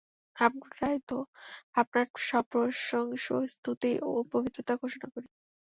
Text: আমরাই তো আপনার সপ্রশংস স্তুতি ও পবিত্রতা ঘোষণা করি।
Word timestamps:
আমরাই 0.35 0.97
তো 1.07 1.17
আপনার 1.75 2.05
সপ্রশংস 2.29 3.25
স্তুতি 3.53 3.91
ও 4.03 4.21
পবিত্রতা 4.31 4.73
ঘোষণা 4.81 5.07
করি। 5.13 5.27